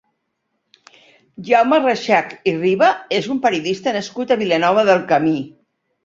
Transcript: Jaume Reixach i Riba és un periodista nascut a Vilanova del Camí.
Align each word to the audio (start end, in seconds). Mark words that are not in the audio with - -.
Jaume 1.49 1.77
Reixach 1.83 2.31
i 2.51 2.53
Riba 2.55 2.89
és 3.17 3.27
un 3.35 3.41
periodista 3.43 3.93
nascut 3.99 4.33
a 4.33 4.39
Vilanova 4.43 4.87
del 4.89 5.05
Camí. 5.13 5.35